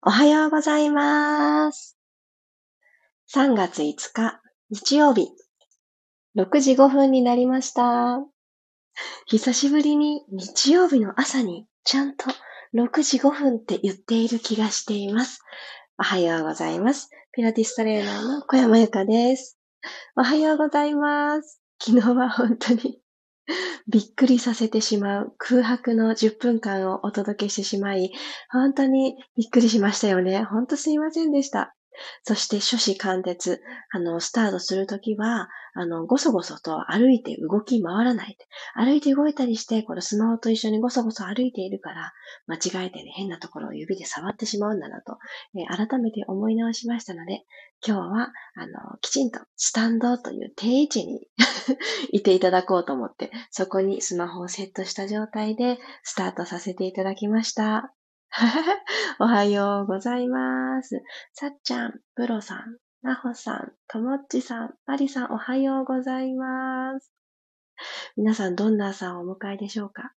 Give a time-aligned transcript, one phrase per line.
[0.00, 1.98] おはようございます。
[3.34, 4.40] 3月5日、
[4.70, 5.28] 日曜日、
[6.36, 8.20] 6時5分になりました。
[9.26, 12.26] 久しぶりに日曜日の朝にちゃんと
[12.74, 15.40] 6時5分って言っている気がしています。
[15.98, 17.10] おはようございます。
[17.32, 19.58] ピラティストレーナーの小山由かです。
[20.16, 21.60] おはようございます。
[21.82, 23.00] 昨日は本当に
[23.88, 28.12] びっくりさせてしまう空白の10分間をお届けしてしまい、
[28.50, 30.44] 本当にびっくりしましたよね。
[30.44, 31.77] 本当すいませんでした。
[32.22, 38.36] そして初子貫徹、あの、スタートするときは、あの、ごそごそと歩いて動き回らない。
[38.74, 42.12] 歩いて動いたりして、このスマホと一緒にごそごそ歩いているから、
[42.46, 45.18] 間違えてね、変なところを指で触ってしまうんだなと、
[45.54, 47.44] えー、改めて思い直しましたので、
[47.86, 51.28] 今日は、あの、きちんとスタンドという定位置に
[52.10, 57.92] いていただこうと思って、そこにスマホをセットした状態でスタートさせていただきました。
[59.20, 61.02] おはようございます。
[61.32, 67.10] さっちゃん、プロさん、なほさん、ともっちさん、まりさん、おはようございます。
[68.16, 70.12] 皆さん、どんな朝をお迎えでしょうか？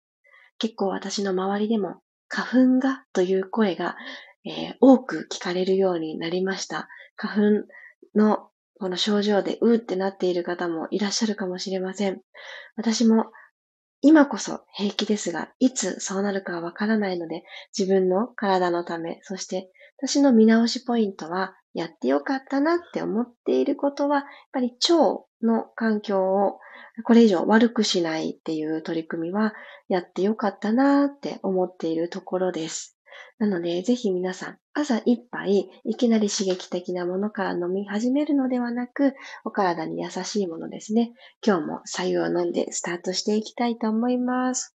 [0.59, 3.97] 結構私の周りでも、花粉がという声が、
[4.45, 6.89] えー、多く聞かれるようになりました。
[7.17, 7.67] 花粉
[8.19, 12.21] のこの症状でうーってなっている方もいらっしゃるかもしれません。
[12.77, 13.31] 私も
[14.03, 17.45] 今こそ平気ですが、いつそうなるかはわからないので、
[17.77, 26.59] 自分の体のため、そして私の見直しポイントは、やってよかったなって思っていることは、やっぱり腸の環境を
[27.05, 29.55] これ以上悪くしないっていう取り組みは、
[29.89, 33.00] やってよかったなって思っているところです。
[33.39, 41.13] なので、ぜひ皆さん、朝一杯、いきなり刺激的なものから飲み始めるのではなく、お体に優しいものですね。
[41.45, 44.77] 今日も左右を飲んでスタートしていきたいと思います。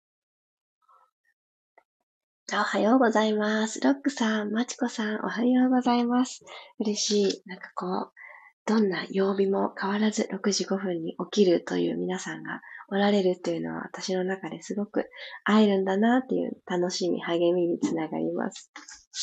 [2.51, 3.81] おはようございます。
[3.81, 6.43] ロックさん、まちこさん、おはようございます。
[6.79, 7.41] 嬉しい。
[7.45, 8.22] なんかこう、
[8.65, 15.09] どんな曜日も変わらず6時5分に起きるという皆さんがおられるというのは私の中ですごく
[15.43, 18.71] 会えるんだなっていう楽しみ、励みにつながります。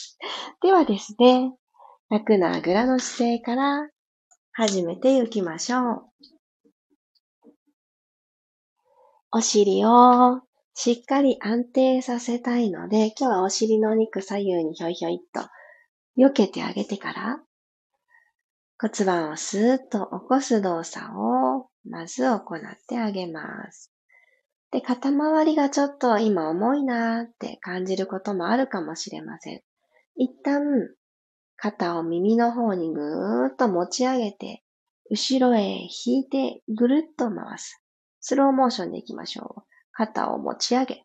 [0.60, 1.54] ではですね、
[2.10, 3.90] 楽なあぐらの姿勢から
[4.52, 6.06] 始めていきましょう。
[9.32, 10.42] お尻を
[10.74, 15.48] しっかり安定させたいので、今日はお尻のお肉左右にひょいひょいっと
[16.18, 17.40] 避けてあげてから、
[18.80, 22.41] 骨盤をスーッと起こす動作をまず行っ
[22.88, 23.92] てあげます。
[24.70, 29.60] で、肩周りがちょっと今重いなーって感じることもあるかもしれません。
[30.16, 30.62] 一旦、
[31.56, 34.62] 肩を耳の方にぐーっと持ち上げて、
[35.10, 37.84] 後ろへ引いてぐるっと回す。
[38.20, 39.62] スローモーションでいきましょう。
[39.92, 41.04] 肩を持ち上げ、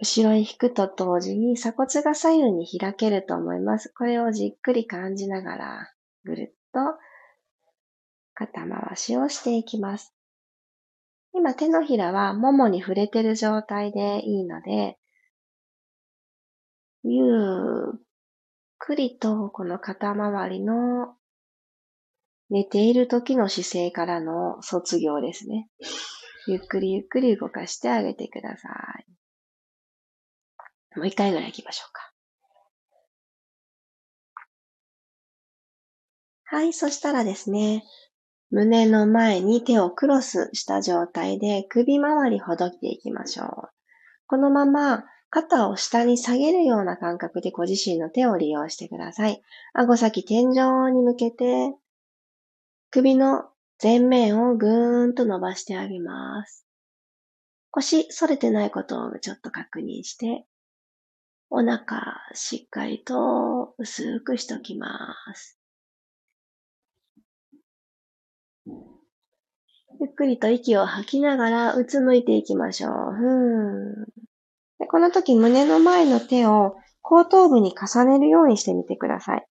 [0.00, 3.92] 後ろへ引くと同時に鎖骨が左右に開けると思います。
[3.92, 5.92] これをじっくり感じながら、
[6.24, 6.98] ぐるっと
[8.34, 10.14] 肩回しをしていきます。
[11.32, 14.98] 今手のひらはももに触れてる状態でいいので、
[17.04, 17.22] ゆ
[17.96, 18.00] っ
[18.78, 21.14] くりとこの肩周りの
[22.50, 25.68] 寝ている時の姿勢からの卒業ですね。
[26.46, 28.68] ゆっくりゆっくり動かしてあげてくださ
[29.00, 30.96] い。
[30.96, 32.07] もう一回ぐらい行きましょうか。
[36.50, 37.84] はい、そしたらですね、
[38.50, 43.68] 胸の前に手をクロスした状態で首周りほどいていきましょう。
[44.26, 49.42] このまま肩を下に下げるような感覚でご自身の手を利用してください。
[49.74, 51.74] 顎先天井に向けて
[52.90, 53.44] 首の
[53.82, 56.64] 前面をぐーんと伸ばしてあげます。
[57.70, 60.46] 腰反れてないことをちょっと確認して、
[61.50, 65.57] お腹しっかりと薄くしときます。
[70.00, 72.92] ゆっくりと息を吐きながらうつむいていきましょう。
[73.14, 74.06] ふ
[74.78, 79.46] でこの時胸の前の手を後頭部に重ねるようにしてみてください。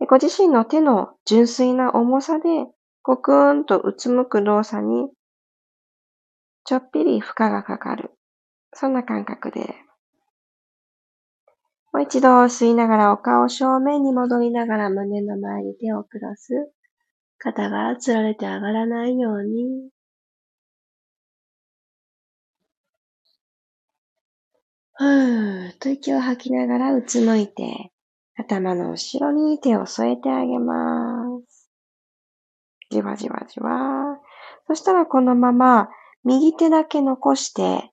[0.00, 2.66] でご自身の手の純粋な重さで、
[3.02, 5.08] ごくーんとうつむく動作に、
[6.64, 8.10] ちょっぴり負荷がかかる。
[8.74, 9.74] そんな感覚で。
[11.92, 16.70] もう一度吸いながらお顔正面に戻りながら胸の前に手をクロス。
[17.38, 19.90] 肩がつられて上がらないように、
[24.94, 27.92] ふーっと息を吐きながらうつむいて、
[28.36, 31.70] 頭の後ろに手を添えてあげます。
[32.90, 34.18] じわじわじわ。
[34.66, 35.88] そしたらこのまま
[36.24, 37.90] 右手だけ残して、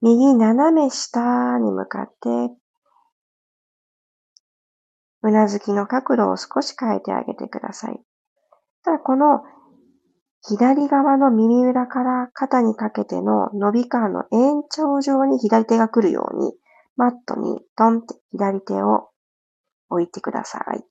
[0.00, 2.54] 右斜め下に向かって
[5.22, 8.00] うなずきの角度を少し変えてあげてください。
[8.88, 9.42] ただこの
[10.40, 16.54] 左側の耳裏から肩にかけての伸び感の延長上に左手が来るように、
[16.96, 19.10] マットにドンって左手を
[19.90, 20.82] 置いてください。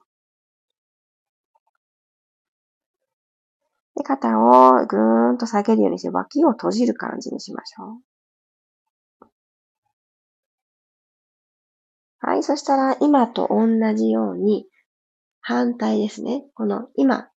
[3.96, 9.28] で肩をぐーんと下げるようにして脇を閉じる感じにしましょう。
[12.20, 13.66] はい、そしたら今と同
[13.96, 14.68] じように
[15.42, 16.44] 反対ですね。
[16.54, 17.30] この今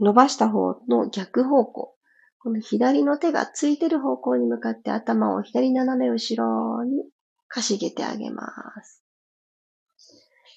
[0.00, 1.94] 伸ばした方の逆方向。
[2.38, 7.04] この左の手がついてる方向に向かって頭を左斜め後ろに
[7.48, 8.46] かしげてあげま
[8.82, 9.02] す。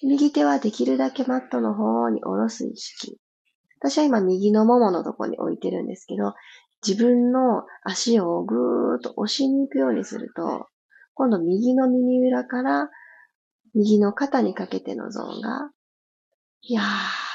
[0.04, 3.18] 右手はできるだけマットの方に下ろす意識。
[3.80, 6.36] 私は今右のもものとこに置いてるんですけど、
[6.86, 10.68] 自分の足をぐーっと押しに行くようにすると、
[11.14, 12.90] 今度右の耳裏から
[13.74, 15.72] 右の肩にかけてのゾーンが、
[16.62, 16.88] いやーっ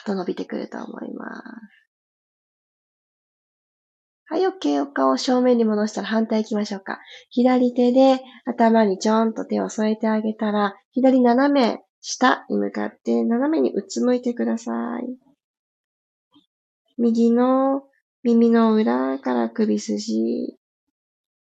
[0.06, 1.83] と伸びてくると思います。
[4.34, 6.98] はい、OK、お顔を正面に戻したら反対行きましょうか。
[7.30, 15.04] 左手で頭にちょんと手を添えてあげたら、左斜め下に向かって斜めにうつむいてください。
[16.98, 17.84] 右の
[18.24, 20.58] 耳の裏から首筋、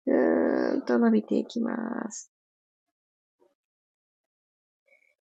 [0.05, 1.73] ぐーんと伸びていきま
[2.11, 2.31] す。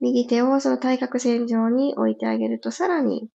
[0.01, 3.29] 右手をその対角線上に置いてあげると、さらに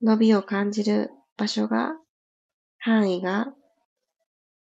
[0.00, 1.92] 伸びを感じる場所が
[2.88, 3.52] 範囲が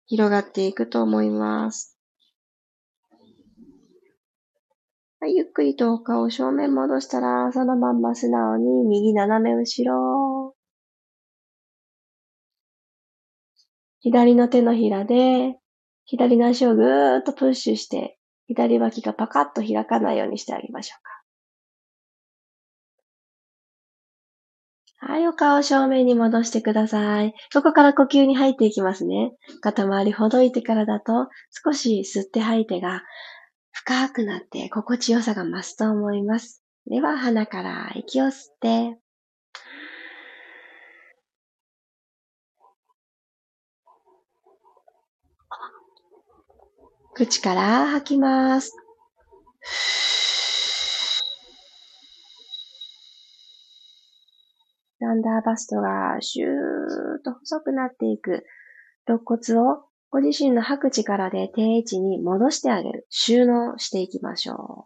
[0.05, 1.97] 広がっていくと思います。
[5.21, 10.55] はい、ゆっくりとお顔を正面戻したら、そのまんま素直に右斜め後ろ。
[14.01, 15.57] 左の手のひらで、
[16.03, 21.16] 左の足をぐーっとプッシュして、左脇がパカッと開かないようにしてあげましょうか。
[24.99, 27.33] はい、お顔を正面に戻してください。
[27.53, 29.31] ここから呼吸に入っていきますね。
[29.61, 31.27] 肩周りほどいてからだと、
[31.63, 33.03] 少し吸って吐いてが
[33.71, 36.63] 深くなって心地よさが増すと思います。
[36.87, 38.97] では、鼻から息を吸って、
[47.13, 48.75] 口から吐きます。
[54.99, 56.53] だんだんバストがシューッ
[57.23, 58.45] と細くなっていく。
[59.07, 63.05] 肋骨をご自身の吐く力で定位置に戻してあげる。
[63.09, 64.85] 収納していきましょ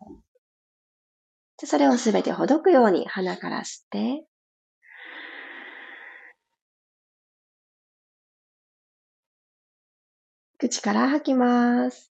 [1.61, 1.65] う。
[1.65, 4.25] それをすべてほどくように鼻から吸って、
[10.57, 12.11] 口から吐きます。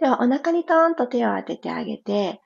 [0.00, 2.40] では、お腹にトーンと手を当ててあげて、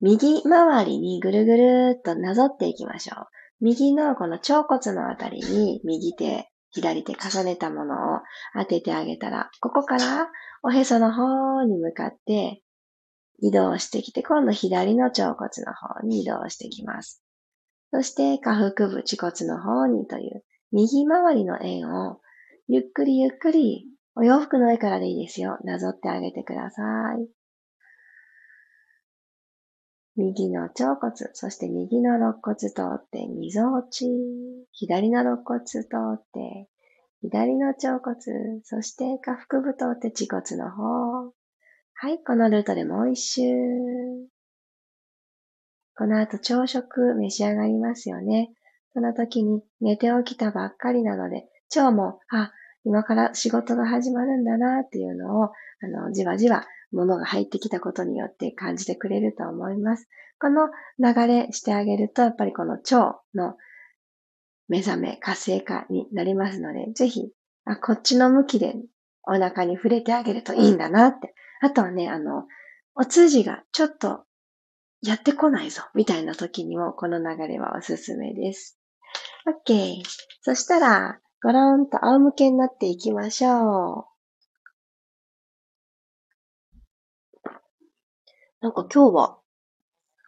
[0.00, 3.26] 右回りにぐるぐるっとなぞっていきましょう。
[3.60, 8.20] 右のこの腸骨のあたりに右手、左手重ねたものを
[8.58, 10.28] 当ててあげたら、ここから
[10.62, 12.62] おへその方に向かって
[13.40, 17.22] 移動してきて、今度左の腸骨の方に移動してきます。
[17.92, 22.20] そして下腹部、恥骨の方にという右回りの円を
[22.66, 25.58] ゆっくりゆっくりお洋服の上からでいいですよ。
[25.64, 26.82] なぞってあげてくださ
[27.18, 27.28] い。
[30.16, 34.06] 右の腸骨、そして右の肋骨通って溝落ち。
[34.72, 36.68] 左の肋骨通って、
[37.22, 38.16] 左の腸骨、
[38.62, 41.32] そして下腹部通って恥骨の方。
[41.94, 43.42] はい、このルートでもう一周。
[45.96, 48.52] この後朝食召し上がりますよね。
[48.92, 52.52] その時に寝て起きたばっかりなので、腸も、あ、
[52.84, 55.50] 今から仕事が始まるんだなっていうのを、あ
[55.86, 60.08] の、じわじわ物が入ってきたことによって感じてくれると思います。
[60.40, 63.56] この流れしてあげると、やっぱりこの腸の
[64.68, 67.30] 目覚め、活性化になりますので、ぜひ、
[67.64, 68.74] あ、こっちの向きで
[69.24, 71.34] お腹に触れてあげるといいんだなって。
[71.60, 72.46] あとはね、あの、
[72.94, 74.24] お通じがちょっと
[75.00, 78.78] やってこないぞ、みたいな時にもこの流れはおすすめです。
[79.46, 80.02] OK。
[80.42, 84.12] そしたら、ごろんと仰向けになっていきましょう。
[88.60, 89.38] なんか今日は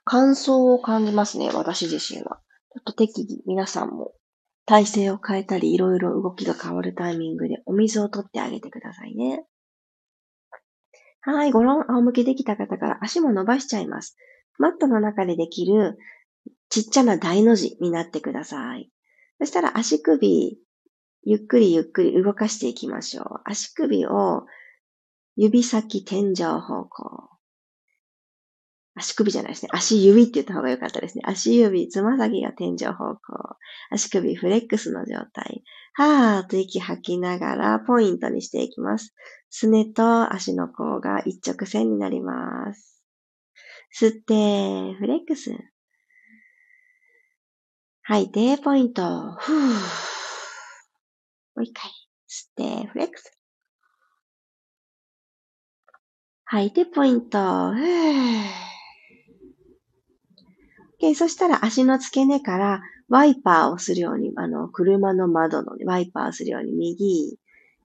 [0.04, 2.40] 乾燥を感じますね、私自身は。
[2.72, 4.12] ちょっと適宜皆さんも
[4.66, 9.44] 体勢を変えたり、いろいろ動きが変わるタイミングでお水を取ってあげてくださいね。
[11.20, 14.16] はい、ごろん仰向けできた方から足も伸ばしちゃいます。
[14.58, 15.96] マットの中でできる
[16.70, 18.90] ちっちゃな大の字になってください。
[19.38, 20.58] そしたら足首
[21.24, 23.40] ゆっくりゆっくり動かしていきましょう。
[23.44, 24.46] 足首を
[25.36, 27.30] 指先天井方向。
[28.96, 29.70] 足首じゃないですね。
[29.72, 31.22] 足指って言った方が良かったですね。
[31.26, 33.18] 足指、つま先が天井方向。
[33.90, 35.64] 足首フレックスの状態。
[35.94, 39.14] はーっと息吐きながらポイントにしていきます。
[39.50, 43.02] すねと足の甲が一直線になります。
[43.98, 45.50] 吸って、フレックス。
[48.02, 49.02] 吐いて、ポイント。
[49.38, 50.13] ふー。
[51.54, 51.90] もう一回。
[52.28, 53.38] 吸って、フレックス。
[56.44, 57.38] 吐いて、ポイント。
[57.38, 58.74] ふー。
[61.00, 61.14] OK。
[61.14, 67.38] そしたら足の付け根からワイパーをするように、あの、車の窓のワイパーをするように、右、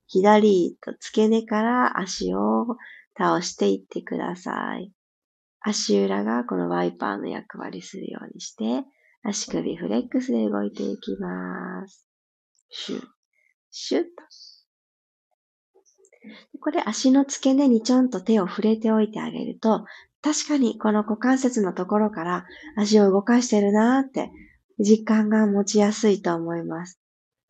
[0.07, 2.77] 左と付け根から足を
[3.17, 4.91] 倒していってください。
[5.61, 8.85] 足裏がこのワイパーの役割するようにして、
[9.23, 12.07] 足首フレックスで動いていきます。
[12.69, 13.07] シュッ、
[13.71, 14.09] シュッと。
[16.59, 19.85] これ足の付け根にちょんと手を触れておいてあげると、
[20.21, 22.45] 確かにこの股関節のところから
[22.77, 24.31] 足を動かしてるなーって
[24.79, 26.99] 実感が持ちやすいと思います。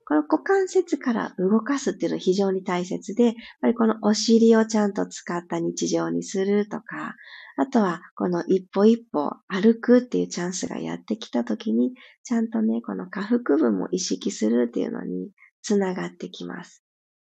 [0.06, 7.16] この股関節から動かすっていうのは非常に大切で、やっぱりこのお尻をちゃんと使った日常にするとか、
[7.58, 15.30] あとはこの一歩一歩歩くっていうチャンスがやってきた時に、ちゃんとね、この下腹部も意識するっていうのに
[15.62, 16.84] つながってきます。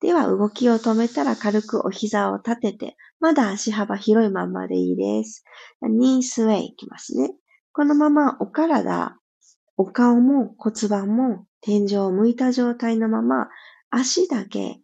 [0.00, 5.44] では動きを止めたら軽くお膝を立てて、まだ足幅広いままでいいです。
[5.82, 7.32] ニースウェイいきますね。
[7.72, 9.16] このままお体、
[9.76, 13.48] お顔も骨盤も天井を向いた状態のまま、
[13.90, 14.80] 足だけ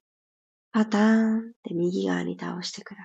[0.70, 3.00] パターンって右側に倒してくだ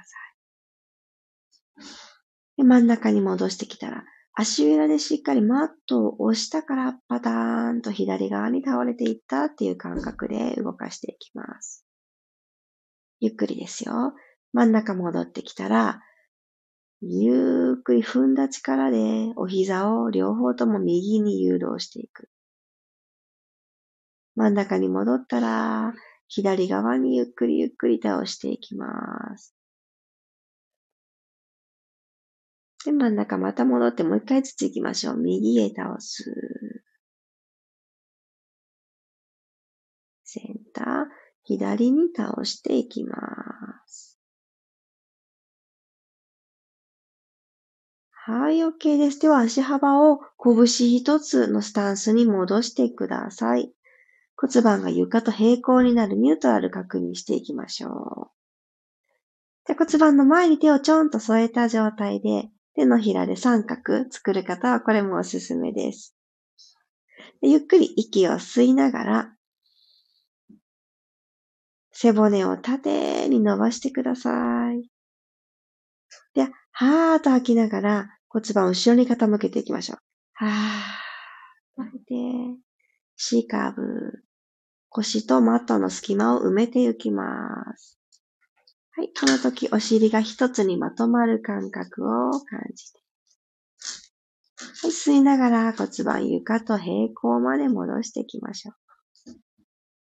[1.80, 2.58] さい。
[2.58, 4.04] で真ん中に戻してきたら、
[4.36, 11.86] 足裏でしっかりマットを押したからパターンと左側に倒れていったっていう感覚で動かしていきます。
[13.20, 14.14] ゆっくりですよ。
[14.52, 16.02] 真ん中戻ってきたら、
[17.02, 22.30] ゆっくり踏んだ力でお膝を両方とも右に誘導していく。
[24.36, 25.94] 真ん中に戻ったら、
[26.28, 29.56] 左側にゆっくりゆっくり倒していきます。
[32.86, 35.18] で、真ん中また戻ってもう一回ずつ行きましょう。
[35.18, 36.24] 右へ倒す。
[40.24, 41.24] センター。
[41.46, 43.18] 左に倒していきま
[43.86, 44.18] す。
[48.12, 49.20] はい、OK です。
[49.20, 53.74] では足幅を拳一つのスタンスに戻してください。
[54.38, 59.68] 骨盤が床と平行になるニュートラル確認していきましょう。
[59.68, 66.16] で骨盤の前に手をちょんと添えた状態で、手のひらで三角作る方はこれもおすすめです。
[67.42, 69.36] ゆっくり息を吸いながら、
[71.92, 74.90] 背骨を縦に伸ばしてください。
[76.34, 79.98] で、はーっと吐きながら骨盤を後ろに傾けていきましょう。
[80.34, 80.54] はーっ
[81.76, 82.16] と吐いて、
[83.16, 84.24] C カーブ。
[84.90, 88.00] 腰とマットの隙間を埋めていきます。
[88.96, 89.12] はい。
[89.20, 93.00] この時、お尻が一つにまとまる感覚を感じて。
[94.82, 94.92] はい。
[94.92, 98.76] 吸いながら骨盤床と平行まで戻していきましょう。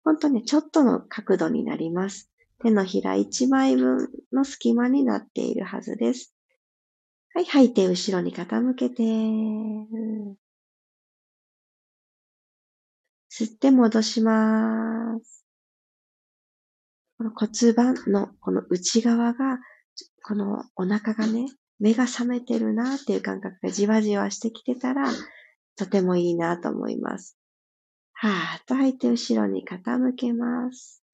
[0.05, 2.29] ほんとね、ちょっとの角度になります。
[2.59, 6.35] 手のひら1枚分の隙間になっているはずです。
[7.35, 9.03] はい、吐いて後ろに傾けて、
[13.31, 15.42] 吸って戻します。
[17.23, 19.61] この骨盤のこの内側が、
[20.25, 21.47] このお腹がね、
[21.79, 25.09] 目が覚めてるなっていう感覚がじわじわしてきてたら、
[25.76, 27.38] とてもいいなと思います。
[28.14, 31.05] はーっと吐いて後ろに傾けます。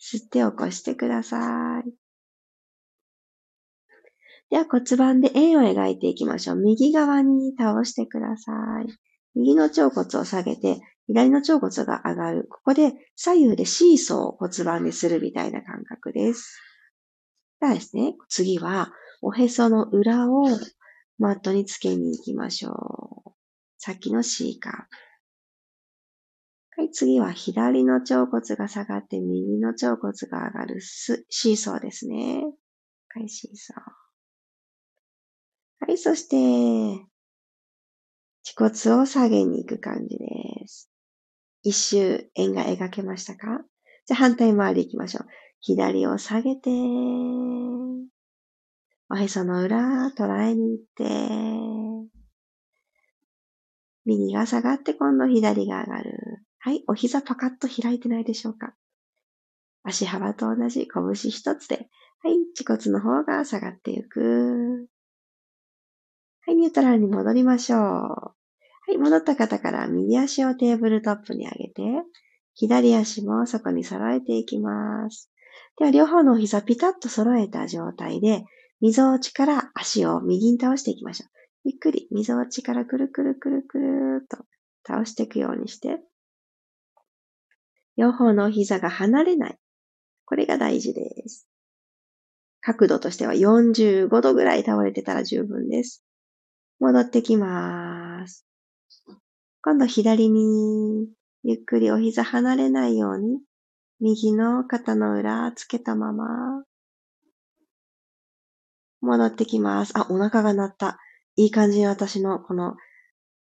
[0.00, 1.92] 吸って起こしてください。
[4.50, 6.56] では骨盤で円を描いていきましょう。
[6.56, 8.52] 右側に倒してくださ
[8.86, 8.92] い。
[9.34, 12.46] 右の腸骨を下げて、左の腸骨が上がる。
[12.48, 16.60] ここで左右でシーソーを骨盤にするみたいな感覚です。
[17.60, 20.46] ではですね、次はおへその裏を
[21.18, 23.30] マットにつけに行きましょう。
[23.78, 24.78] さっきの C カーブ。
[26.82, 32.42] はい、次は左の腸骨が下がって右の腸骨が上がるシーソーですね。
[33.14, 33.76] はい、シーソー。
[35.86, 37.04] はい、そして、
[38.44, 40.91] 恥骨を下げに行く感じです。
[41.62, 43.62] 一周円が描けましたか？
[44.06, 45.26] じゃあ反対回り行きましょう。
[45.60, 46.70] 左を下げて、
[49.08, 51.04] おへその裏、捉えに行って、
[54.04, 56.44] 右が下がって今度左が上がる。
[56.58, 56.82] はい。
[56.88, 58.74] お膝パカッと開いてないでしょうか？
[59.84, 61.88] 足幅と同じ拳一つで、
[62.22, 62.34] はい。
[62.56, 64.88] 恥骨の方が下がっていく。
[66.44, 66.56] はい。
[66.56, 68.41] ニュートラルに戻りましょう。
[68.86, 68.98] はい。
[68.98, 71.82] 戻った方から右足をテーブルトップに上げて、
[72.54, 75.30] 左足もそこに揃えていきます。
[75.78, 78.44] では、両方の膝ピタッと揃えた状態で、
[78.80, 81.30] 溝落ちから足を右に倒していきましょう。
[81.64, 84.44] ゆっくり溝落ちからくるくるくるくると
[84.84, 86.00] 倒していくようにして、
[87.96, 89.58] 両方の膝が離れない。
[90.24, 91.46] これが大事です。
[92.60, 96.04] 角度としては45度ぐらい倒れてたら十分です。
[96.80, 98.01] 戻ってきます。
[99.64, 101.08] 今度左に
[101.44, 103.38] ゆっくりお膝離れないように
[104.00, 106.64] 右の肩の裏つけたまま
[109.00, 109.92] 戻ってきます。
[109.96, 110.98] あ、お腹が鳴った。
[111.36, 112.74] いい感じに私のこの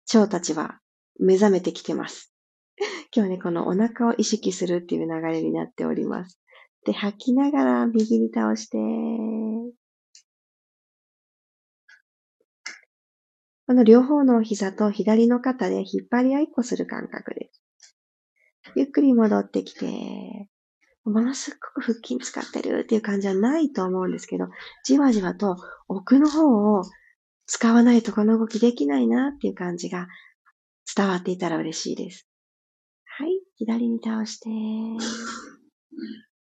[0.07, 0.79] 蝶たちは
[1.19, 2.33] 目覚めてきてます。
[3.15, 6.41] 今日ね、このお腹を意識するっていう流れになっております。
[6.85, 8.79] で、吐きながら右に倒して、
[13.67, 17.63] この両方の膝と左の肩で引っ張り合いっこする感覚です。
[18.77, 20.49] ゆっくり戻ってきて、
[21.05, 24.49] ものすごく腹筋使ってるっていう感じはないと思うんですけど、
[24.85, 25.57] じわじわと
[25.89, 26.83] 奥の方を
[27.47, 30.09] 使わないとこの動きできないなっていう感じが
[30.95, 32.27] 伝わっていたら嬉しいです。
[33.05, 33.31] はい。
[33.57, 34.51] 左に倒して、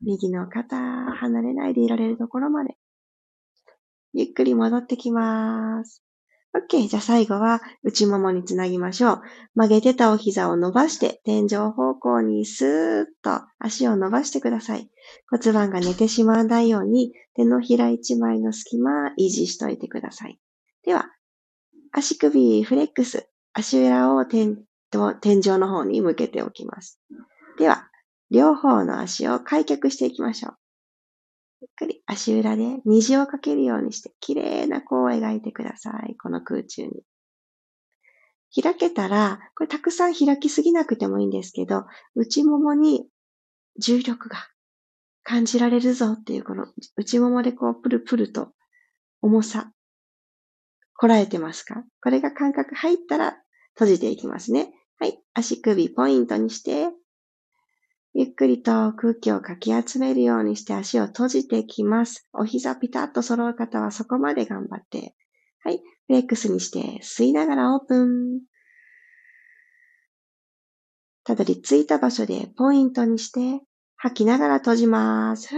[0.02, 2.76] 右の肩、離れないでいられるところまで、
[4.14, 6.04] ゆっくり戻ってきます。
[6.56, 6.88] OK。
[6.88, 9.22] じゃあ最後は内ももにつなぎましょう。
[9.56, 14.90] 曲げてたお膝を伸ばして天井方向にスーッと足を伸ばしてください。
[15.30, 20.40] 骨盤が寝てしまわないように手のひら一枚の隙間維持しといてください。
[20.84, 21.10] では、
[21.92, 23.28] 足首フレックス。
[23.54, 24.64] 足裏を天
[25.22, 27.00] 天井の方に向けておきます。
[27.58, 27.88] では、
[28.30, 30.58] 両方の足を開脚していきましょう。
[31.64, 36.18] ゆっくり足裏で虹をかけるようにして、綺麗な弧を描いてください。
[36.18, 36.92] この空中に。
[38.62, 43.08] 開けたら、これたくさん開きすぎなくてもいいんですけど、内ももに
[43.80, 44.36] 重力が
[45.24, 48.50] 感じられるぞっていう、この内ももでこうプルプルと
[49.22, 49.72] 重さ、
[50.98, 51.86] こらえてますか？
[52.02, 53.38] これが感覚入ったら
[53.76, 54.74] 閉じていきますね。
[55.00, 55.18] はい。
[55.34, 56.90] 足首ポイントにして、
[58.16, 62.28] ゆっくりと空気をかき集めるようにして足を閉じていきます。
[62.32, 65.16] お膝ピタッと揃う方はそこまで頑張って。
[65.64, 65.80] はい。
[65.80, 68.42] フレックスにして吸いながらオープン。
[71.24, 73.62] たどり着いた場所でポイントにして
[73.96, 75.50] 吐きながら閉じます。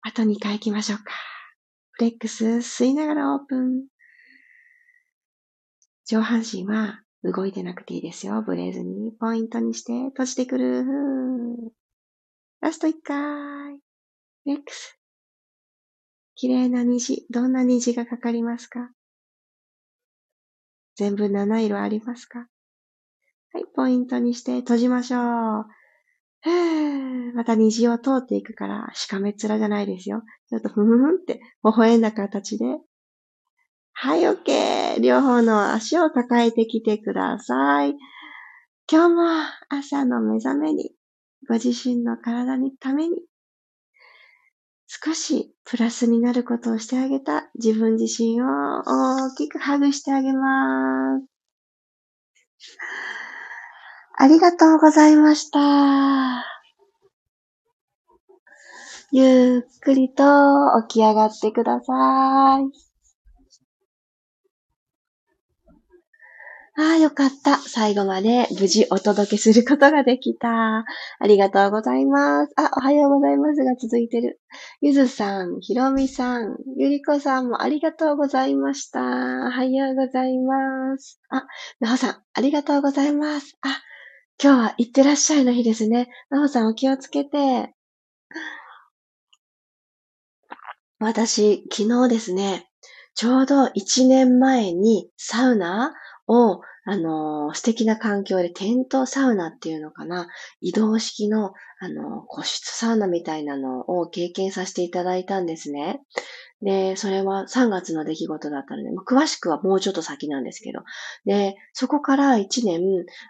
[0.00, 1.12] あと2回行きましょうか。
[1.92, 3.88] フレックス吸いながらオープン。
[6.06, 8.42] 上半身は動いてなくていいですよ。
[8.42, 10.84] ブレずにポイントにして閉じてくる。
[12.60, 13.78] ラスト1回。
[14.44, 15.00] レックス。
[16.34, 17.26] 綺麗な虹。
[17.30, 18.90] どんな虹がかかりますか？
[20.96, 22.46] 全部7色ありますか？
[23.52, 25.66] はい、ポイントにして閉じましょう。
[27.34, 30.22] また虹を通っていくから、しかめっ面じゃないですよ。
[30.50, 32.64] ちょっとふふふんって微笑んだ形で
[33.96, 35.00] はい、OK。
[35.00, 37.96] 両方の足を抱えてきてください。
[38.90, 39.22] 今日も
[39.70, 40.92] 朝の目覚めに、
[41.48, 43.16] ご自身の体のために、
[44.86, 48.46] 少しプラスになることをしてあげた自分自身を
[48.84, 51.26] 大きくハグしてあげます。
[54.16, 56.44] ありがとうございました。
[59.12, 60.24] ゆっくりと
[60.88, 62.93] 起き上がってください。
[66.76, 67.56] ああ、よかった。
[67.58, 70.78] 最後まで無事お届けすることができた。
[70.78, 70.84] あ
[71.24, 72.52] りがとうございます。
[72.56, 74.40] あ、おはようございますが続いてる。
[74.80, 79.00] ゆずさん、ひろみさん、ゆりこさんもありがとうございました。
[79.00, 81.20] おはようございます。
[81.28, 81.46] あ、
[81.78, 83.56] なほさん、ありがとうございます。
[83.60, 83.80] あ、
[84.42, 86.08] 今日は行ってらっしゃいの日ですね。
[86.28, 87.72] なほさんお気をつけて。
[90.98, 92.66] 私、昨日ですね、
[93.14, 95.94] ちょうど1年前にサウナ
[96.26, 100.28] を、あの、素敵な環境でテントサウナっていうのかな、
[100.60, 106.00] 移動式の、あの、個室サウナみたいなのを経験させていただいたんですね。
[106.62, 110.80] で、それは3月の出来事だったので、まあ、詳しくはもうちょっと先なんですけど。
[111.26, 112.80] で、そこから1年、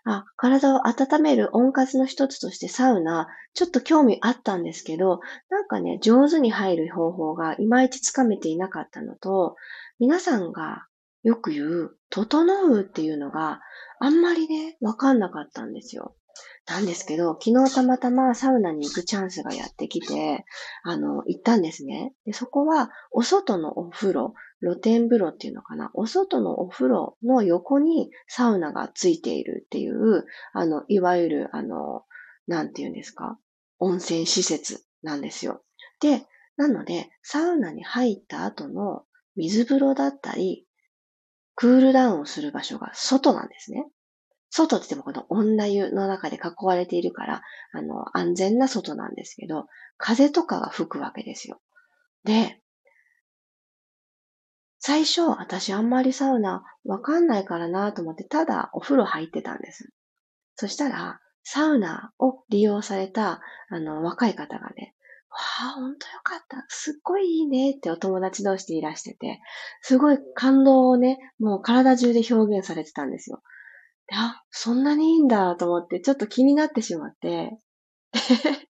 [0.04, 9.56] あ、体を温める温活の一つとしてサウナ、ちょっと興味あったんですけど、なんかね、上手に入る方法がいまいちつかめていなかったのと、
[9.98, 10.86] 皆さんが
[11.24, 13.60] よく言う、整うっていうのが
[13.98, 16.14] あんまりね、わかんなかったんですよ。
[16.66, 20.44] なんですけど、昨日たまたまサウナに行くチャンスがやってきて、
[20.82, 22.14] あの、行ったんですね。
[22.24, 25.90] で、そこは、お外のお風呂、露天風呂っていうのかな。
[25.94, 32.04] お外のお風呂の横にサウナがついているっていう、あの、いわゆる、あの、
[32.46, 33.38] なんていうんですか。
[33.78, 35.62] 温泉施設なんですよ。
[36.00, 39.04] で、なので、サウナに入った後の
[39.36, 40.66] 水風呂だったり、
[41.54, 43.86] クールダウンをする場所が外なんですね。
[44.50, 51.60] 外って言ってもこの女湯の中で囲われているから、あの、安全な外なんですけど、風とかが吹くわけですよ。
[52.24, 52.60] で、
[54.78, 59.88] 最初、私あんまりサウナわかんないからなと思って、ただお風呂入ってたんです。
[60.56, 63.40] そしたら、サウナを利用された、
[63.70, 64.94] あの、若い方がね、
[65.34, 66.64] わあ、ほんとよかった。
[66.68, 69.40] すっごいいいねってお友達同士でいらしてて、
[69.82, 73.42] すごい感動をね、もう体中で表現されてたんですよ。
[74.12, 77.58] あ、そんなにいいんだと思って、ちょっと気になってしまって、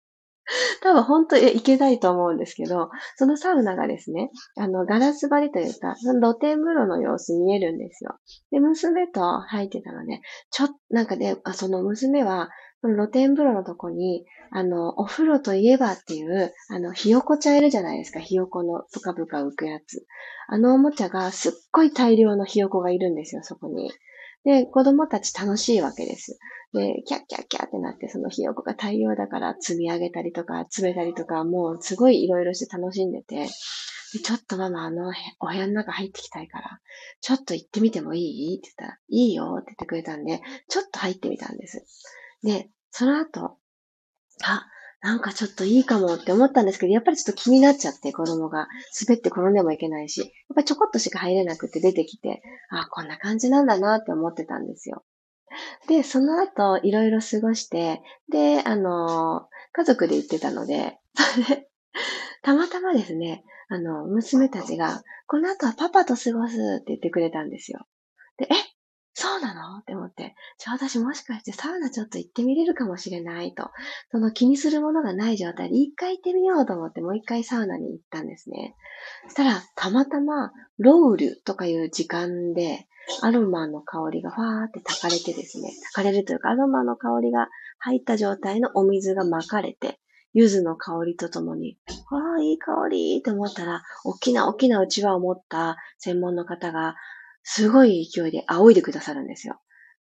[0.82, 8.16] 多分本当いけないと思うんですけど、そのサウナがですね、あの、ガラス張りというか、その露天風呂の様子見えるんですよ。
[8.50, 12.48] で、娘と入ってたので、ちょっと、なんかね、その娘は、
[12.84, 18.20] その露天風呂のとこに、あの、お風呂といえばっていう、あの、ひよこちゃんいるじゃないですか。
[18.20, 20.04] ひよこのぷかぷか浮くやつ。
[20.48, 23.90] あのおもちゃがすっごい大量のひよこがいるんですよ、そこに。
[24.44, 26.38] で、子供たち楽しいわけです。
[26.74, 33.46] で、キャッキャッキャってなって、そのひよこが大量だから積み上げたりとか、詰めたりとか、もうすごいいろいろして楽しんでて、
[34.12, 36.80] でちょっとママあのお部屋の中入ってきたいから、
[37.22, 38.58] ちょっと行ってみてもいい？
[38.58, 41.82] って言ったら、いいよって言ってくれたんで、ちょっと入ってみたんです。
[42.44, 43.58] で、その後、
[44.44, 44.66] あ、
[45.00, 48.68] なんかちょっといいかもって思ったんですけど、やっぱりちょっと気になっちゃって、子供が。
[49.06, 55.04] 滑って転んでもいけないし、やっぱりちょこっとしか入れなくて出てきて、あ、こんな感じなんだなって思ってたんですよ。
[55.88, 61.68] で、その後、いろいろ過ごして、で、あの、家族で行ってたので、それで、
[62.42, 67.86] たまたまですね、あの、娘たちが、この後はパパと過ごすって言ってくれたんですよ。
[68.36, 68.54] で、え
[69.14, 69.78] そうなの？
[69.78, 70.34] って思って。
[70.58, 73.70] じゃあ私もしかしてサウナちょっと行ってみれるかもしれないと。
[74.10, 78.74] その気にするものがない状態で一回行ってみようと思ってもう一回サウナに行ったんですね。
[79.28, 82.86] そしたらたまたまロウルとかいう時間で
[83.22, 87.48] アロマの香りがファーって炊かれてですね、炊かれるというかアロマの香りが
[87.78, 90.00] 入った状態のお水が巻かれて、
[90.32, 91.78] 柚子の香りとともに、
[92.10, 96.96] わあ、いい香りって思ったら、大きな大きなうちわを持った専門の方が、
[97.44, 99.60] すごい勢いで仰いでくださるんですよ。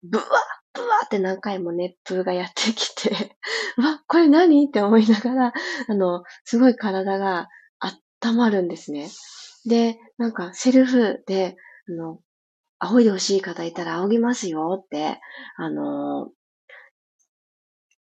[0.03, 0.27] ブワッ
[0.75, 3.37] ブワーって何回も熱風がやってきて、
[3.77, 5.53] わ、これ何って思いながら、
[5.87, 7.47] あの、すごい体が
[8.23, 9.09] 温まるんですね。
[9.65, 11.55] で、なんかセルフで、
[11.87, 12.19] あの、
[12.79, 15.19] 仰いでほしい方いたら仰ぎますよって、
[15.57, 16.31] あの、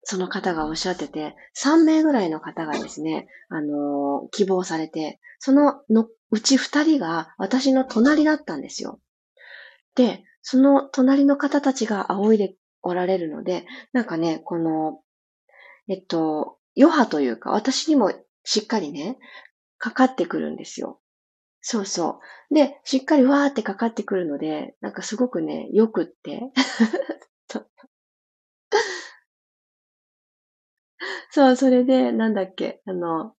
[0.03, 8.99] その方がおっしゃってて、3名ぐらいの方がですね、あの、希望されて、そののうち2人が私の隣だったんですよ。
[9.95, 15.01] で、その隣の方たちが仰いでおられるので、なんかね、この、
[15.87, 18.11] えっと、余波というか、私にも
[18.43, 19.17] しっかりね、
[19.77, 20.99] かかってくるんですよ。
[21.61, 22.19] そうそ
[22.51, 22.53] う。
[22.53, 26.51] で、しっかりわーってかかってくるので、なんかすごくね、よくって。
[31.31, 33.35] そう、それで、なんだっけ、あの、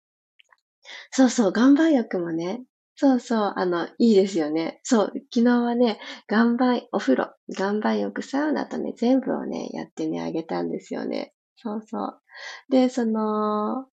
[1.12, 2.64] そうそう、岩盤浴もね、
[2.98, 4.80] そうそう、あの、いいですよね。
[4.84, 6.00] そう、昨日はね、
[6.32, 11.34] 岩盤、お風呂、岩盤浴、サウナとね、全部をね、やってね、あげたんですよね。
[11.58, 12.22] そうそう。
[12.70, 13.88] で、その、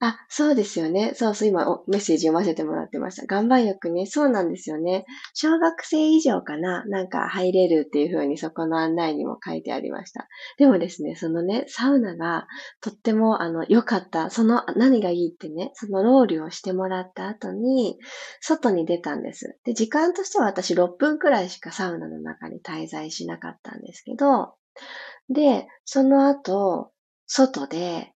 [0.00, 1.12] あ、そうですよね。
[1.14, 3.24] そうそう、今メッセージ読ませてもらってました。
[3.24, 5.04] 岩盤浴ね、そうなんですよね。
[5.34, 10.28] 小学生以上かななんか入れるっていう風にそこの案内にも書いてありました。
[10.56, 12.46] でもですね、そのね、サウナが
[12.80, 14.30] とってもあの良かった。
[14.30, 17.98] その何がいいってね、そのロールをしてもらった後に、
[18.40, 19.58] 外に出たんです。
[19.64, 24.54] で、時間としては私6分くらいしかサウナの中に滞在しなかったんですけど、
[25.28, 26.92] で、その後、
[27.26, 28.12] 外で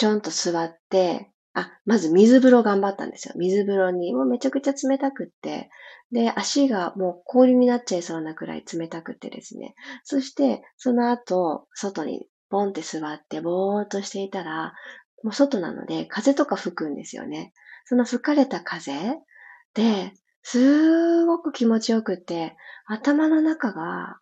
[0.00, 3.34] ちょんと座って、あ、まず水風呂頑張ったんですよ。
[3.36, 5.68] 水風呂に、もうめちゃくちゃ冷たくって、
[6.10, 9.74] で、足がもう氷になっちゃいそうなくらい冷たくってですね。
[10.04, 14.72] そして、その後、外にポンって座って、ぼーっとしていたら、
[15.22, 17.52] もう外なので、風とか吹くんですよね。
[17.84, 19.18] その吹かれた風
[19.74, 24.18] で、すごく気持ちよくて、頭の中が、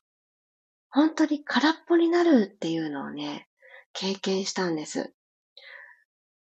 [0.91, 3.47] 本当に空っぽになるっていうのをね、
[3.93, 5.15] 経験したんです。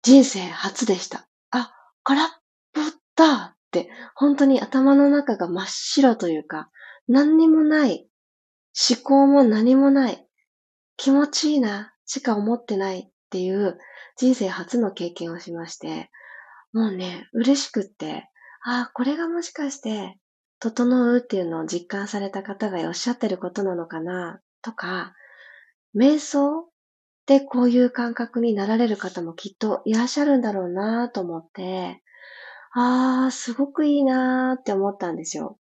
[0.04, 1.28] 人生初でした。
[1.52, 2.30] あ、空っ
[2.74, 2.82] ぽ
[3.16, 6.70] だって、本当に頭の中が真っ白というか、
[7.08, 8.10] 何にもない、
[8.90, 10.28] 思考も何もない、
[10.98, 13.80] 気持ちいいな、しか思ってないっていう
[14.18, 16.10] 人生初の経験をしまして、
[16.74, 18.30] もうね、嬉しくって、
[18.66, 20.20] ああ、これがもしかして、
[20.60, 25.14] 整うっていうのを実感された方がおっしゃってることなのかな、とか、
[25.96, 26.73] 瞑想
[27.26, 32.02] でこういう感覚になられる方もきっといらっしゃるんだろうなと思って、
[32.74, 35.60] ああ、すごくいいなって思ったんですよ。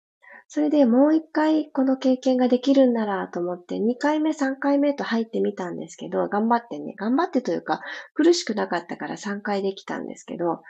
[0.54, 7.80] それでもう一回この経験ができるんならと思って2回目3回目と入ってみたんですけど、頑張ってね、頑張ってというか
[8.12, 10.60] 苦しくなかったから3回できたんですけど、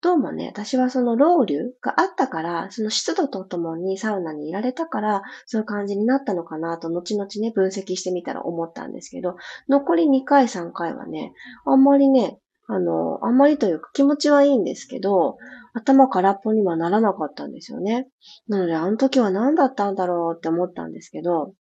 [0.00, 9.34] どうもね、私はそのロウリュがあったから、その湿度とともにサウナにいられたから、そういう感じになったのかなと、後々ね、分析してみたら思ったんですけど、
[9.68, 11.32] 残り2回3回はね、
[11.64, 15.36] あんまりね、あの、あんまりというか気持ちはいいんですけど、
[15.74, 18.06] 頭空っぽにはならなかったんですよね。
[18.46, 21.54] なので、あの時は何だったんだろうって思ったんですけど、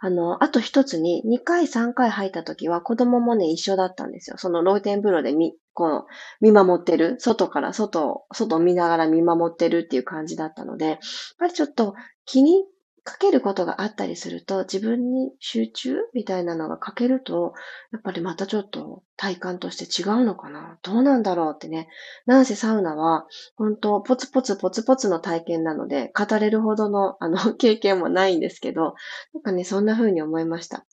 [0.00, 4.36] あの、あと一つに、2回3回入った時は子供もね、一緒だったんですよ。
[4.38, 6.06] その露天風呂でみ、こう、
[6.40, 10.98] 見守ってる、外から外、外を見ながら見守ってるっていう感じだったので、やっ
[11.38, 11.94] ぱりちょっと
[12.24, 12.64] 気に
[13.08, 17.54] かけることがあったりすると、自分に集中みたいなのがかけると、
[17.90, 21.88] やっぱりまたちょっと体感として違うのかなどうなんだろうってね。
[22.26, 28.94] なんせサウナは、本当ポツポツポツポツの体験なので、語れるほどの、あの、 経験もないんですけど、
[29.32, 30.84] なんかね、そんな風に思いました。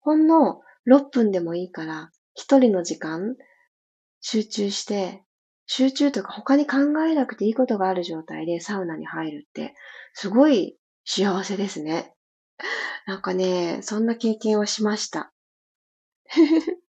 [0.00, 3.36] ほんの6分でもいいから、一人の時間、
[4.20, 5.22] 集中して、
[5.66, 9.74] 集中というか他に考えなくていいことがある状態でサウナに入るって、
[10.14, 10.79] すごい
[11.12, 12.14] 幸せですね。
[13.04, 15.32] なんかね、そんな経験をしました。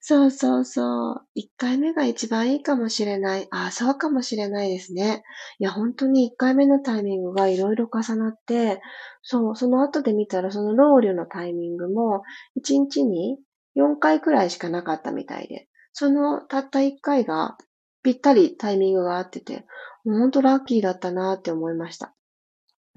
[0.00, 1.26] そうそうそう。
[1.34, 3.48] 一回目が一番いいかもしれない。
[3.50, 5.22] あ、そうかもしれないですね。
[5.58, 8.82] いや、本当に一回目のタイミングがいろいろ重なって、
[9.22, 13.38] そう、その後で見たら、そのロウリュのタイミングも、一日に
[13.74, 17.56] 4回くらいしかなかったみたいで、そのたった1回が
[18.02, 19.64] ぴったりタイミングが合ってて、
[20.04, 22.14] 本当ラッキーだったなって思いました。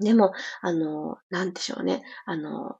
[0.02, 2.02] でも、あの、なんでしょうね。
[2.26, 2.78] あの、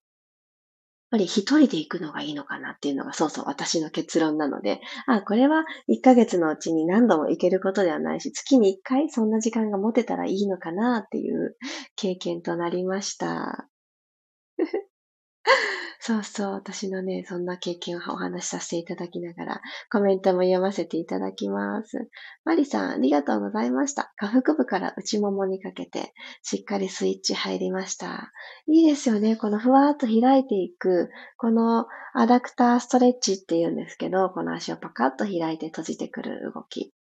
[1.12, 11.56] やっぱり一人で行くのがいいのかなっていうのがそうそう私の結論なので、あ、これは一ヶ月のうちに何度も行けることではないし、月に一回そんな時間が持てたらいいのかなっていう
[11.96, 13.68] 経験となりました。
[15.98, 22.10] そうそう、私のね、そんな経験をお話しさせていただきながら、コメントも読ませていただきます。
[22.44, 24.12] マリさん、ありがとうございました。
[24.16, 28.32] 下腹部から内ももにかけて、しっかりスイッチ入りました。
[28.66, 29.36] いいですよね。
[29.36, 36.92] このふわーっと開いていく、このアダクターストレッチっていうんですけど、この足をパカッと開いて閉じてくる動き。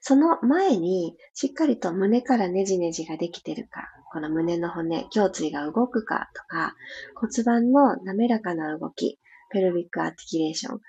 [0.00, 6.74] その前に、しっかりと胸からネジネジができてるか、この胸の骨、胸椎が動くかとか、
[7.14, 9.18] 骨盤の滑らかな動き、
[9.50, 10.80] ペルビックアーティキュレーション、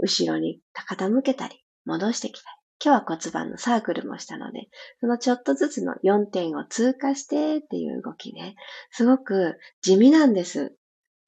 [0.00, 2.56] 後ろに傾けたり、戻してきたり。
[2.84, 4.68] 今日は骨盤のサークルもしたので、
[5.00, 8.56] そのちょっとずつの4点を通過してっていう動きね、
[8.90, 10.76] すごく地味なんです。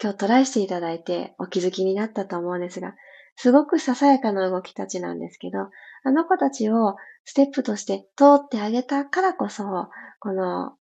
[0.03, 2.95] 今日トライしていただいてお気づきになったと思うんですが、
[3.37, 5.71] すごくささやかな動きたちなんですけど、
[6.05, 9.65] あの子たちをステップとして通ってあげたからこそ、
[10.21, 10.75] この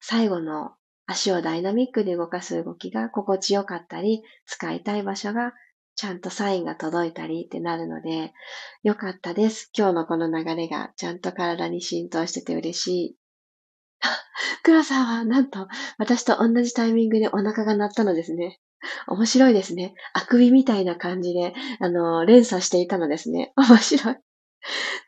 [0.00, 0.72] 最後の
[1.06, 5.52] 足をダイナミックで動かす動きが心地よかったり、使いたい場所が
[5.96, 8.32] ちゃんとサインが届いたりってなるので、
[8.84, 9.70] よかったです。
[9.76, 13.16] 今日のこの流れがちゃんと体に浸透してて嬉しい。
[14.62, 15.66] 黒さんはなんと
[15.98, 18.60] 私と同じタイミングでお腹が鳴ったのですね。
[19.08, 19.94] 面白いですね。
[20.14, 23.52] あくびみたいな感じで、あの、連鎖していたのですね。
[23.56, 24.16] 面白い。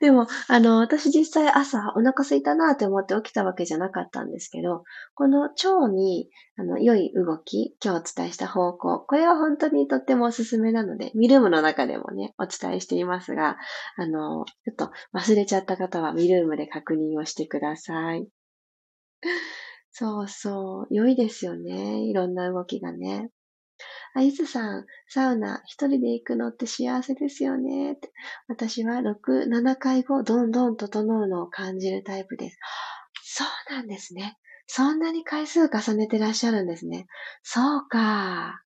[0.00, 13.58] でも、あの、私実際朝お腹空いたなって思って起きたわけじゃなかったんですけど、この腸に、あの、良い動き、今日お伝えした方向、これは本当にとってもおすすめなので、ミルームの中でもね、お伝えしていますが、
[13.96, 18.26] あの、ちょっと忘れちゃった方はミルームで確認をしてください。
[19.90, 22.00] そうそう、良いですよね。
[22.04, 23.30] いろんな動きがね。
[24.14, 27.98] あ、いずさん、サウナ一人で行くのって幸せですよね。
[28.48, 32.58] 私は6、7回後、どんどん整うのを感じるタイプです。
[33.22, 34.36] そうなんですね。
[34.66, 37.06] そんなに回数重ねてらっしゃるんですね。
[37.42, 38.62] そうか。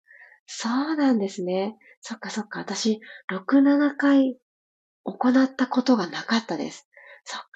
[0.46, 1.76] そうなんですね。
[2.00, 2.60] そっかそっか。
[2.60, 4.38] 私、6、7回
[5.04, 6.88] 行ったことがなかったです。
[7.24, 7.48] そっか。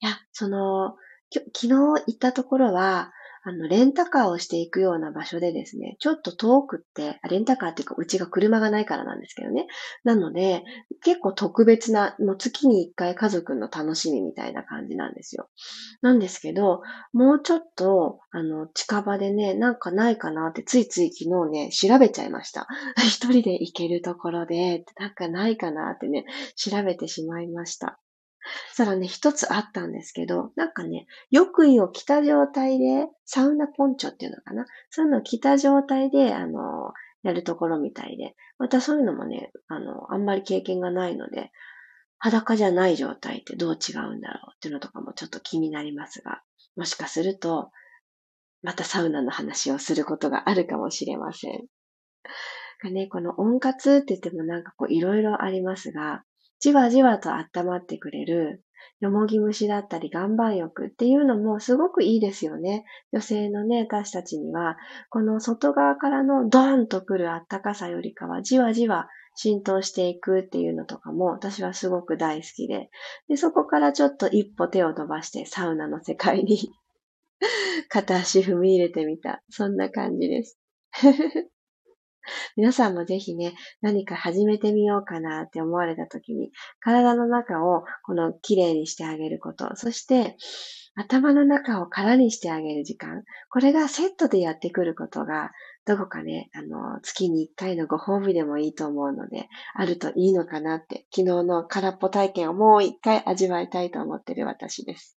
[0.00, 0.96] いや、その、
[1.30, 3.12] 昨日行ったところは、
[3.48, 9.68] あの、レンタカーをしていくような場所でですね、ちょっと遠くって、レンタカーっていうか、うちが車がないからなんですけどね。
[10.02, 10.64] なので、
[11.04, 15.48] 結構特別な、もう月に一回家族の楽しみみたいな感じなんですよ。
[16.02, 16.82] なんですけど、
[17.12, 22.66] もうちょっと、あの、近場でね、なんかないかなってついつい昨日ね、調べちゃいました。
[23.06, 26.24] 一人で行けるところで、なんかないかなってね、
[26.56, 28.00] 調べてしまいました。
[28.72, 34.66] そらね、一つあったんですけど、なんかね、浴衣を着た状態で、サウナポンチョっていうのかな？
[34.90, 41.50] そういうのを着た状態で、あの、やるところみたいで、またそういうのもね、あの、あんまり経験がないので、
[42.18, 46.40] 裸じゃない状態ってどう違うんだろうっていうのとかもちょっと気になりますが、
[46.76, 47.70] もしかすると、
[48.62, 51.66] またサウナの話をすることがあるかもしれません。
[52.92, 56.22] ね、この温活って言ってもなんかこういろいろありますが、
[56.58, 58.62] じわじわと温まってくれる、
[59.00, 62.84] よもぎ虫だったり岩盤浴っていうのもすごくいいですよね。
[63.12, 64.76] 女性のね、私たちには、
[65.10, 72.88] この外側からのドーンとくるあったかさよりかは、じわじわ浸透していくっていうのとかも私はすごく大好きで、
[73.28, 76.70] でそこからちょっと一歩手を伸ばしてサウナの世界に
[77.88, 79.42] 片足踏み入れてみた。
[79.50, 80.58] そんな感じです。
[82.56, 90.36] 皆さんもぜひね、何か始めてみようかなって思われた時に、体の中をこの綺麗にしてあげること、そして
[90.96, 95.50] 頭の中を空にしてあげる時間、これがセットでやってくることが、
[95.84, 105.16] どこかね、あの、月に1回のご褒美でもいいと思うので、あるといいのかなって、昨日の空っぽ体験をもう1回味わいたいと思ってる私です。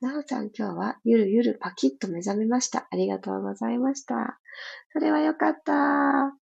[0.00, 2.86] なおちゃん今日はゆるゆるパキッと目覚めました。
[2.90, 4.38] ありがとうございました。
[4.92, 6.36] それはよかった。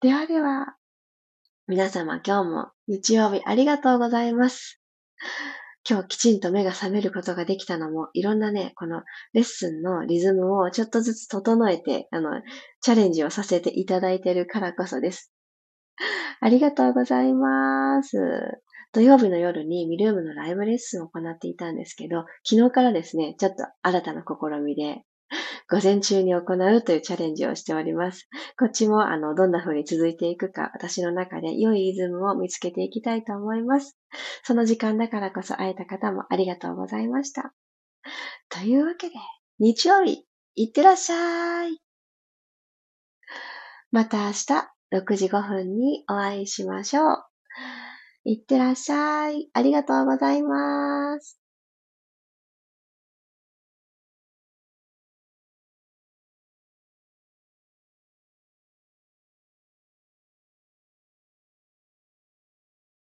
[0.00, 0.76] ではでは、
[1.66, 4.80] 皆様今日も日曜日ありがとうございます。
[5.88, 12.42] 今日きちんと目が覚めることができたのも、いろんなね、このレッスンのリズムをちょっとずつ整えて、あの、
[12.80, 15.32] チャレンジをさせていただいているからこそです。
[16.40, 18.18] ありがとうございます。
[18.92, 25.02] 土曜日の夜にミルームのライブレッスンを行っていたんですけど、昨日からですね、ちょっと新たな試みで、
[25.70, 28.28] 午前中に行うというチャレンジをしております。
[28.58, 33.96] こっちも、あの、どんな風に続いていくか、私の中で良いイズムを見つけていきたいと思います。
[34.42, 37.54] その時間だからこそ会えた方もありがとうございました。
[38.48, 39.14] というわけで、
[39.60, 40.24] 日曜日、
[40.56, 41.78] いってらっしゃい。
[43.92, 44.44] また明日、
[44.92, 47.29] 6時5分にお会いしましょう。
[48.24, 49.50] いってらっしゃい。
[49.52, 51.39] ありがとうございます。